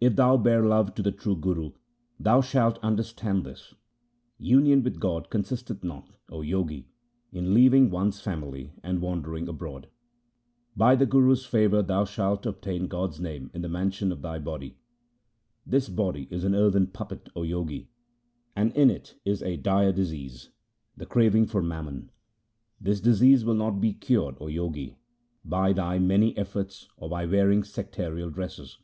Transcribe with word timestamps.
If 0.00 0.16
thou 0.16 0.36
bear 0.36 0.66
love 0.66 0.96
to 0.96 1.02
the 1.02 1.12
true 1.12 1.36
Guru, 1.36 1.74
thou 2.18 2.40
shalt 2.40 2.80
understand 2.82 3.44
this. 3.44 3.72
Union 4.36 4.82
with 4.82 4.98
God 4.98 5.30
consisteth 5.30 5.84
not, 5.84 6.10
O 6.28 6.42
Jogi, 6.42 6.88
in 7.30 7.54
leaving 7.54 7.88
one's 7.88 8.20
family 8.20 8.72
and 8.82 9.00
wandering 9.00 9.46
abroad. 9.46 9.86
By 10.76 10.96
the 10.96 11.06
Guru's 11.06 11.46
favour 11.46 11.82
thou 11.82 12.04
shalt 12.04 12.46
obtain 12.46 12.88
God's 12.88 13.20
name 13.20 13.48
in 13.54 13.62
the 13.62 13.68
mansion 13.68 14.10
of 14.10 14.22
thy 14.22 14.40
body. 14.40 14.76
This 15.64 15.88
body 15.88 16.26
is 16.32 16.42
an 16.42 16.56
earthen 16.56 16.88
puppet, 16.88 17.28
O 17.36 17.44
Jogi, 17.46 17.88
and 18.56 18.72
in 18.74 18.90
it 18.90 19.14
is 19.24 19.40
a 19.44 19.56
dire 19.56 19.92
disease— 19.92 20.50
the 20.96 21.06
craving 21.06 21.46
for 21.46 21.62
mammon. 21.62 22.10
This 22.80 23.00
disease 23.00 23.44
will 23.44 23.54
not 23.54 23.80
be 23.80 23.92
cured, 23.92 24.36
O 24.40 24.48
Jogi, 24.50 24.96
by 25.44 25.72
thy 25.72 26.00
many 26.00 26.36
efforts 26.36 26.88
or 26.96 27.08
by 27.08 27.24
wearing 27.24 27.62
sectarial 27.62 28.32
dresses. 28.34 28.80